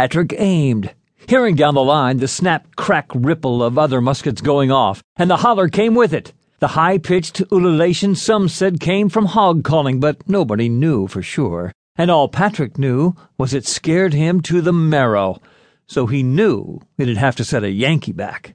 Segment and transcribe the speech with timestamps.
[0.00, 0.94] Patrick aimed.
[1.28, 5.36] Hearing down the line the snap crack ripple of other muskets going off, and the
[5.36, 6.32] holler came with it.
[6.58, 11.74] The high pitched ululation some said came from hog calling, but nobody knew for sure.
[11.96, 15.38] And all Patrick knew was it scared him to the marrow,
[15.86, 18.54] so he knew it'd have to set a Yankee back.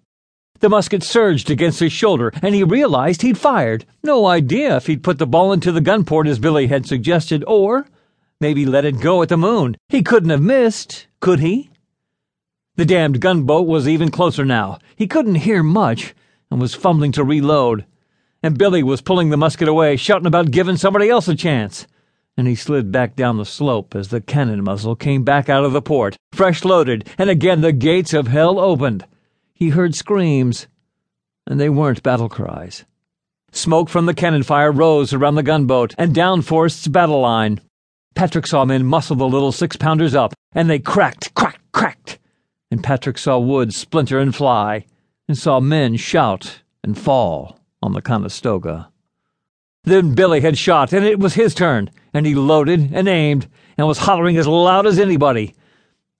[0.61, 3.85] The musket surged against his shoulder, and he realized he'd fired.
[4.01, 7.43] No idea if he'd put the ball into the gun port as Billy had suggested,
[7.45, 7.85] or
[8.39, 9.77] maybe let it go at the moon.
[9.89, 11.69] He couldn't have missed, could he?
[12.75, 14.79] The damned gunboat was even closer now.
[14.95, 16.13] He couldn't hear much
[16.51, 17.85] and was fumbling to reload.
[18.43, 21.87] And Billy was pulling the musket away, shouting about giving somebody else a chance.
[22.37, 25.71] And he slid back down the slope as the cannon muzzle came back out of
[25.71, 29.05] the port, fresh loaded, and again the gates of hell opened.
[29.53, 30.67] He heard screams,
[31.47, 32.83] and they weren't battle cries.
[33.53, 37.61] Smoke from the cannon fire rose around the gunboat and down Forrest's battle line.
[38.15, 42.19] Patrick saw men muscle the little six pounders up, and they cracked, crack, cracked
[42.71, 44.85] and Patrick saw wood splinter and fly,
[45.27, 48.89] and saw men shout and fall on the Conestoga.
[49.83, 53.87] Then Billy had shot, and it was his turn, and he loaded and aimed, and
[53.87, 55.53] was hollering as loud as anybody.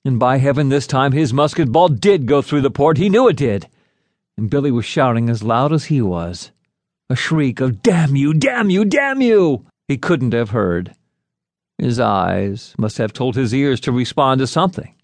[0.04, 3.28] And by heaven, this time his musket ball did go through the port, he knew
[3.28, 3.68] it did.
[4.38, 6.52] And Billy was shouting as loud as he was.
[7.10, 9.66] A shriek of damn you, damn you, damn you!
[9.88, 10.96] He couldn't have heard.
[11.78, 14.96] His eyes must have told his ears to respond to something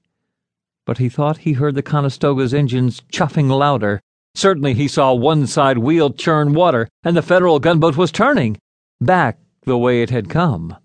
[0.86, 4.02] but he thought he heard the Conestoga's engines chuffing louder.
[4.36, 8.58] Certainly he saw one side wheel churn water, and the Federal gunboat was turning,
[9.00, 10.75] back the way it had come.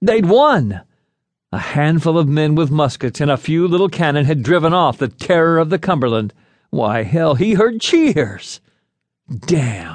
[0.00, 0.82] They'd won!
[1.52, 5.08] A handful of men with muskets and a few little cannon had driven off the
[5.08, 6.32] terror of the Cumberland.
[6.70, 8.60] Why, hell, he heard cheers!
[9.28, 9.91] Damn!